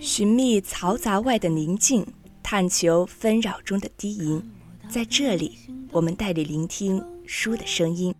[0.00, 2.06] 寻觅嘈杂外的宁静，
[2.44, 4.40] 探求纷扰中的低吟。
[4.88, 5.58] 在这里，
[5.90, 8.14] 我们带你聆听书的声音。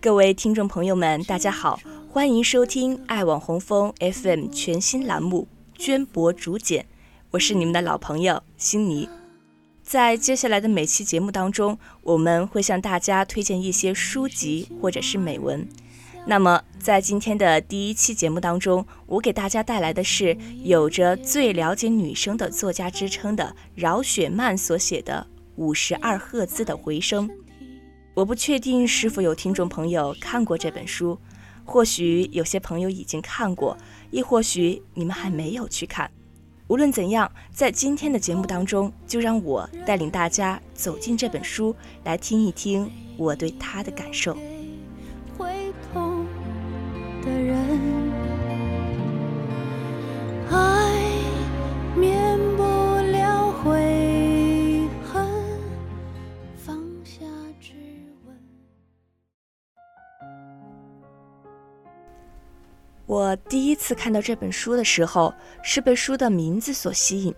[0.00, 5.48] 各位听众朋友们，大家好，欢迎收听爱网红枫 FM 全新栏目
[5.82, 6.84] 《绢帛竹简》，
[7.32, 9.08] 我是你们的老朋友辛妮。
[9.82, 15.68] 在接下来的每期节目当中，我们会向大家推荐一些书籍或者是美文。
[16.26, 27.28] 那么，在今天的第一期节目当中，我给大家带来的是有着最了解女生的作家之称的饶雪漫所写的《五十二赫兹的回声》。
[28.14, 31.18] 我不确定是否有听众朋友看过这本书，
[31.64, 33.76] 或许有些朋友已经看过，
[34.10, 36.10] 亦或许你们还没有去看。
[36.68, 41.74] 无论怎样，在今天的节目当中，就让我带领大家走进这本书，
[42.04, 44.36] 来听一听我对它的感受。
[63.10, 67.32] 我第一次看到这本书的时候，是被书的名字所吸引，《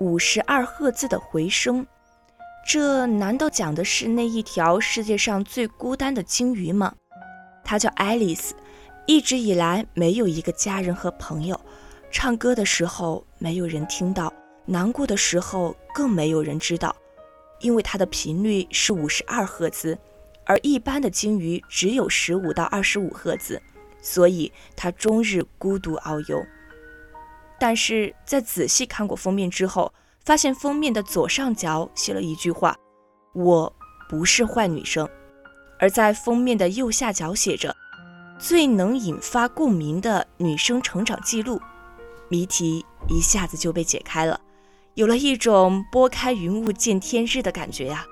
[0.00, 1.84] 五十二赫兹的回声》。
[2.66, 6.92] 这难道讲的是那一条世界上最孤单的鲸鱼吗？
[7.62, 8.56] 它叫爱丽丝，
[9.06, 11.60] 一直以来没有一个家人和朋友，
[12.10, 14.32] 唱歌的时候没有人听到，
[14.66, 16.92] 难过的时候更没有人知道，
[17.60, 19.96] 因为它的频率是五十二赫兹，
[20.44, 23.62] 而一般的鲸鱼只有十五到二十五赫兹。
[24.00, 26.44] 所以他终日孤独遨游。
[27.58, 29.92] 但是在仔细看过封面之后，
[30.24, 32.76] 发现封面的左上角写了一句话
[33.34, 33.72] ：“我
[34.08, 35.08] 不是坏女生。”
[35.80, 37.74] 而在封面的右下角写着
[38.38, 41.60] ：“最能引发共鸣的女生成长记录。”
[42.28, 44.40] 谜题一下子就被解开了，
[44.94, 48.04] 有了一种拨开云雾见天日的感觉呀！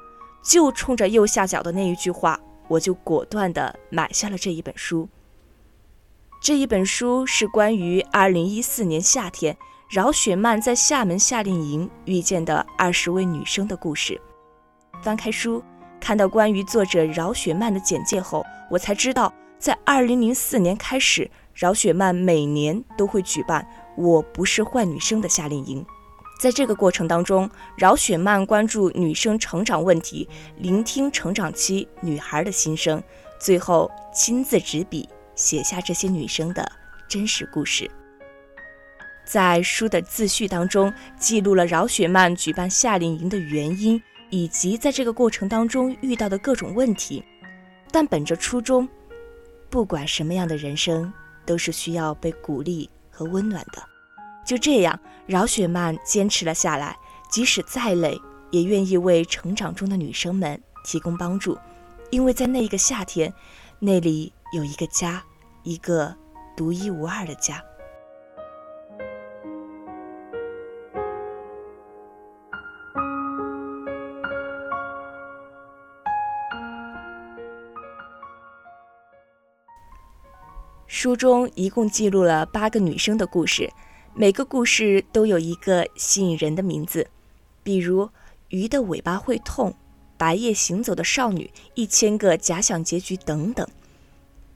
[0.42, 5.08] 就冲着右下角的那一句话，我就果断地买下了这一本书。
[6.46, 9.56] 这一本书是关于2014年夏天
[9.90, 14.20] 饶雪漫在厦门夏令营遇见的二十位女生的故事。
[15.02, 15.60] 翻开书，
[15.98, 23.66] 看到关于作者饶雪漫的简介后，我才知道，在2004年开始，饶雪漫每年都会举办
[23.98, 25.84] “我不是坏女生”的夏令营。
[26.38, 30.28] 在这个过程当中，饶雪漫关注女生成长问题，
[30.58, 33.02] 聆听成长期女孩的心声，
[33.40, 35.08] 最后亲自执笔。
[35.36, 36.68] 写下这些女生的
[37.06, 37.88] 真实故事，
[39.24, 47.22] 在书的自序当中记录了饶雪漫举办夏令营的原因，以及在这个过程当中遇到的各种问题。
[47.92, 48.88] 但本着初衷，
[49.70, 51.12] 不管什么样的人生
[51.44, 53.82] 都是需要被鼓励和温暖的。
[54.44, 56.96] 就这样，饶雪漫坚持了下来，
[57.30, 58.18] 即使再累，
[58.50, 61.58] 也愿意为成长中的女生们提供帮助，
[62.10, 63.32] 因为在那一个夏天，
[63.78, 64.32] 那里。
[64.52, 65.22] 有一个家，
[65.64, 66.16] 一个
[66.56, 67.62] 独一无二的家。
[80.86, 83.70] 书中一共记录了八个女生的故事，
[84.14, 87.08] 每个故事都有一个吸引人的名字，
[87.62, 88.08] 比如
[88.48, 89.74] “鱼的尾巴会痛
[90.16, 93.68] ”“白夜行走的少女”“一千个假想结局”等等。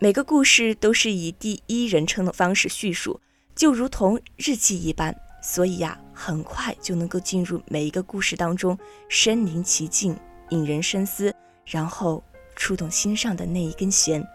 [0.03, 3.21] 每个故事都是以第一人称的方式叙述，
[3.55, 8.78] 就如同日记一般，所以呀，很快就能够进入每一个故事当中，
[9.11, 10.16] 身临其境，
[10.49, 11.34] 引人深思，
[11.66, 12.25] 然后
[12.56, 14.27] 触动心上的那一根弦。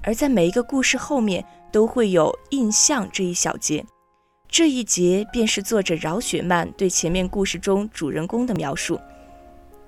[0.00, 3.84] 而在每一个故事后面，都会有印象这一小节，
[4.48, 9.00] 这一节便是作者饶雪漫对前面故事中主人公的描述，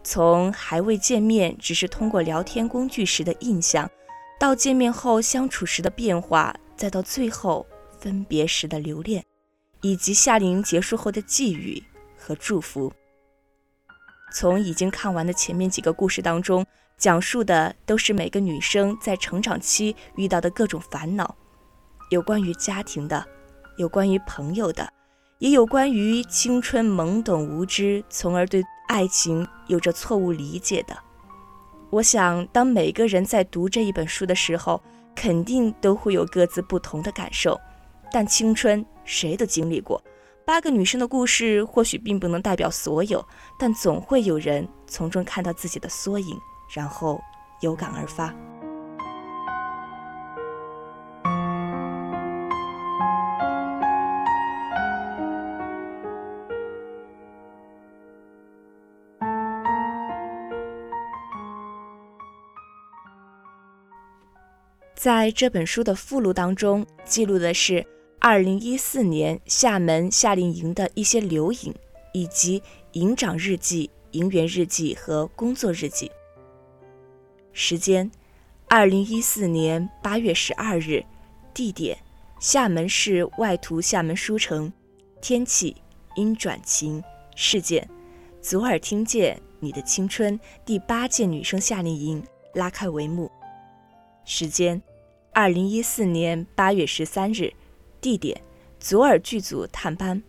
[0.02, 3.88] 从还未见面，只是通过聊天工具时的印象。
[4.38, 7.66] 到见面后相处时的变化，再到最后
[7.98, 9.24] 分别时的留恋，
[9.80, 11.82] 以及夏令营结束后的寄语
[12.18, 12.92] 和祝福。
[14.34, 16.66] 从已经看完的前面几个故事当中，
[16.98, 21.36] 讲述的都是每个女生在成长期遇到的各种烦恼，
[22.10, 23.24] 有关于家庭的，
[23.78, 24.92] 有关于朋友的，
[25.38, 30.98] 也有关于青春懵懂无知，从而对爱情有着错误理解的。
[31.94, 34.82] 我想，当每个人在读这一本书的时候，
[35.14, 37.56] 肯定都会有各自不同的感受。
[38.10, 40.02] 但青春谁都经历过，
[40.44, 43.24] 八个女生的故事或许并不能代表所有，
[43.56, 46.36] 但总会有人从中看到自己的缩影，
[46.74, 47.22] 然后
[47.60, 48.34] 有感而发。
[65.04, 67.84] 在这本书的附录当中，记录的是
[68.20, 71.74] 2014年厦门夏令营的一些留影，
[72.14, 72.62] 以及
[72.92, 76.10] 营长日记、营员日记和工作日记。
[77.52, 78.10] 时间：
[78.66, 81.04] 二零一四年八月十二日，
[81.52, 81.98] 地点：
[82.40, 84.72] 厦门市外图厦门书城，
[85.20, 85.76] 天气：
[86.16, 87.04] 阴转晴。
[87.36, 87.86] 事件：
[88.40, 92.24] 左耳听见你的青春第八届女生夏令营
[92.54, 93.30] 拉开帷幕。
[94.24, 94.80] 时间：
[95.34, 97.52] 二零一四年八月十三日，
[98.00, 98.40] 地点：
[98.78, 100.22] 左耳剧组探班，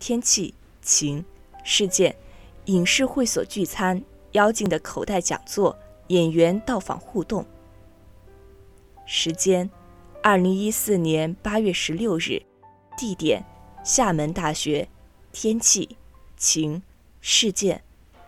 [0.00, 1.24] 天气：晴。
[1.62, 2.16] 事件：
[2.64, 4.02] 影视会所聚餐，
[4.32, 5.78] 妖精的口袋讲座。
[6.08, 7.46] 演员到访互动。
[9.06, 9.70] 时间：
[10.20, 12.42] 二零一四年八月十六日。
[12.98, 13.44] 地点：
[13.84, 14.88] 厦门大学。
[15.30, 15.96] 天气：
[16.36, 16.82] 晴。
[17.20, 17.84] 事件：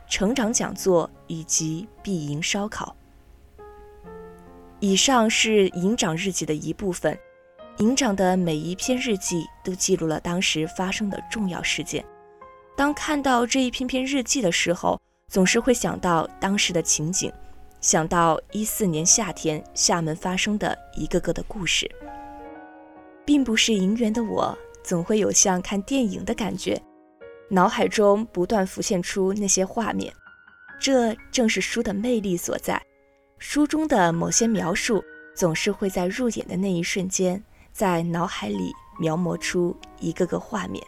[0.08, 2.94] 成长讲座以及闭营烧烤。
[4.82, 7.16] 以上是营长日记的一部分。
[7.78, 12.04] 营长的每一篇日记都记录了当时发生的重要事件。
[12.76, 17.32] 当看到这一篇篇日记的时候，总是会想到当时的情景。
[17.80, 21.88] 想到一四年夏天厦门发生的一个个的故事，
[23.24, 26.76] 并不是营员的我，总会有像看电影的感觉，
[27.48, 30.12] 脑海中不断浮现出那些画面。
[30.80, 32.82] 这正是书的魅力所在，
[33.44, 35.04] 书中的某些描述
[35.34, 37.42] 总是会在入眼的那一瞬间，
[37.72, 40.80] 在脑海里描摹出一个个画面。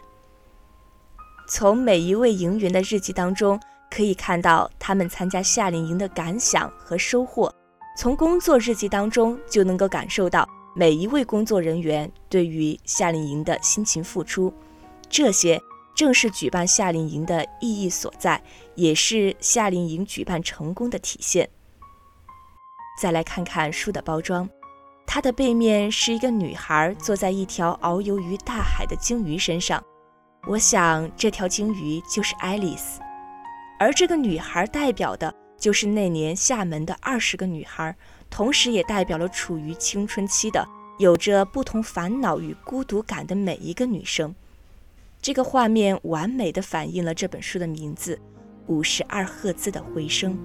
[1.49, 3.59] 从每一位营员的日记当中。
[3.87, 7.53] 可以看到他们参加夏令营的感想和收获，
[7.97, 14.53] 从工作日记当中就能够感受到每一位工作人员对于夏令营的辛勤付出，
[15.07, 15.61] 这些
[15.95, 18.41] 正是举办夏令营的意义所在，
[18.73, 21.47] 也是夏令营举办成功的体现。
[22.97, 24.49] 再来看看书的包装，
[25.05, 29.83] 它的背面是一个女孩坐在一条遨游于大海的鲸鱼身上，
[30.47, 33.01] 我想这条鲸鱼就是爱丽丝。
[33.77, 37.93] 而这个女孩代表的就是那年厦门的二十个女孩，
[38.29, 40.65] 同时也代表了处于青春期的、
[40.97, 44.33] 有着不同烦恼与孤独感的每一个女生。
[45.21, 48.17] 这个画面完美的反映了这本书的名字——
[48.67, 50.39] 五十二赫兹的回声。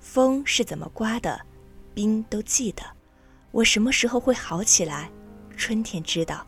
[0.00, 1.40] 风是怎么刮的，
[1.94, 2.82] 冰都记得。
[3.50, 5.10] 我什么时候会好起来？
[5.56, 6.46] 春天知道。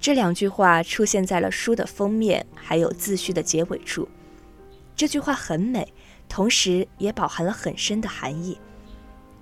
[0.00, 4.08] 这两句话出现在了书的封面，还有自序的结尾处。
[4.96, 5.92] 这句话很美，
[6.28, 8.58] 同时也饱含了很深的含义。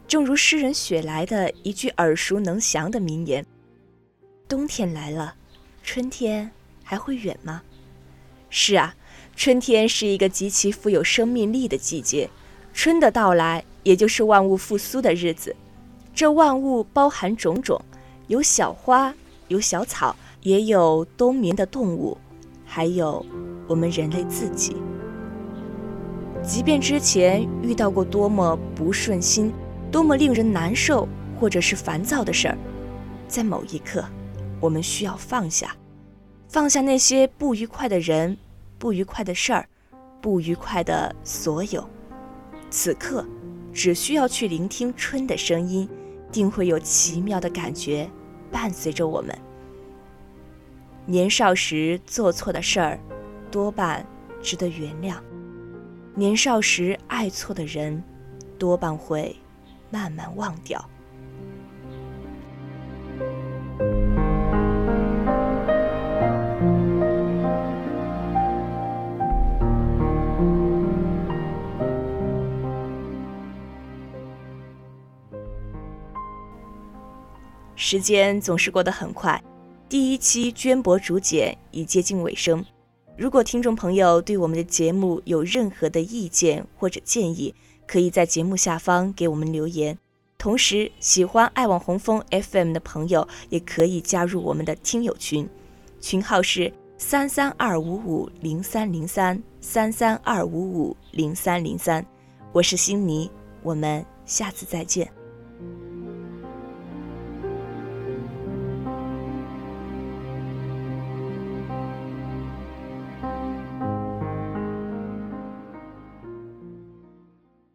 [0.07, 3.47] 正如诗人雪莱的一句耳熟能详的名言
[4.49, 5.37] ：“冬天来了，
[5.83, 6.51] 春天
[6.83, 7.63] 还会远吗？”
[8.51, 8.97] 是啊，
[9.37, 12.29] 春天是一个极其富有生命力的季节。
[12.83, 15.55] 春的到来，也就是万物复苏的日子。
[16.15, 17.79] 这万物包含种种，
[18.29, 19.15] 有小花，
[19.49, 22.17] 有小草，也有冬眠的动物，
[22.65, 23.23] 还有
[23.69, 24.75] 我们人类自己。
[26.43, 29.53] 即便之前遇到过多么不顺心、
[29.93, 31.07] 多么令人难受
[31.39, 32.57] 或者是烦躁的事儿，
[33.29, 34.03] 在某一刻，
[34.59, 35.77] 我们需要放下，
[36.49, 38.39] 放下那些不愉快的人、
[38.79, 39.69] 不愉快的事儿、
[40.23, 41.87] 不愉快的所有。
[42.71, 43.27] 此刻，
[43.73, 45.89] 只需要去聆听春的声音，
[46.31, 48.09] 定会有奇妙的感觉
[48.51, 49.37] 伴随着我们。
[51.05, 52.99] 年少时做错的事儿，
[53.51, 54.07] 多半
[54.41, 55.17] 值得原谅；
[56.15, 58.03] 年少时爱错的人，
[58.57, 59.35] 多半会
[59.91, 60.89] 慢慢忘掉。
[77.91, 79.43] 时间总是过得很快，
[79.89, 82.65] 第一期绢帛竹简已接近尾声。
[83.17, 87.53] 如果听众朋友对我们的节目有任何的意见或者建议，
[87.89, 89.99] 可以在节目下方给我们留言。
[90.39, 95.49] 同时，喜欢爱网红枫 FM 的朋友也可以加入我们的听友群，
[96.01, 102.07] 群号是三三二五五零三零三三三二五五零三零三。
[102.53, 103.29] 我是星妮，
[103.65, 105.20] 我们下次再见。